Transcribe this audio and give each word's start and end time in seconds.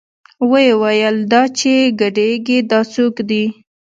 ويې 0.51 0.73
ويل 0.81 1.17
دا 1.31 1.43
چې 1.57 1.73
ګډېګي 1.99 2.59
دا 2.71 2.79
سوک 2.93 3.15
دې. 3.29 3.43